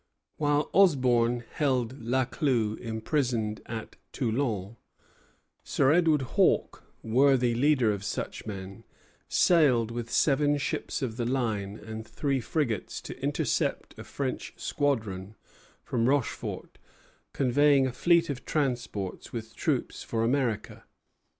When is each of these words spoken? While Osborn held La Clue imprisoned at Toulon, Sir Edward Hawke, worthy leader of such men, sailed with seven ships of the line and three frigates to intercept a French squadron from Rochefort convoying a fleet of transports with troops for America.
While 0.37 0.71
Osborn 0.73 1.43
held 1.51 2.01
La 2.01 2.25
Clue 2.25 2.73
imprisoned 2.77 3.61
at 3.67 3.97
Toulon, 4.11 4.77
Sir 5.63 5.91
Edward 5.91 6.23
Hawke, 6.23 6.81
worthy 7.03 7.53
leader 7.53 7.91
of 7.93 8.03
such 8.03 8.47
men, 8.47 8.83
sailed 9.29 9.91
with 9.91 10.09
seven 10.09 10.57
ships 10.57 11.03
of 11.03 11.17
the 11.17 11.25
line 11.25 11.75
and 11.77 12.03
three 12.03 12.39
frigates 12.41 12.99
to 13.01 13.19
intercept 13.23 13.93
a 13.95 14.03
French 14.03 14.53
squadron 14.57 15.35
from 15.83 16.07
Rochefort 16.09 16.79
convoying 17.31 17.85
a 17.85 17.93
fleet 17.93 18.27
of 18.31 18.43
transports 18.43 19.31
with 19.31 19.55
troops 19.55 20.01
for 20.01 20.23
America. 20.23 20.83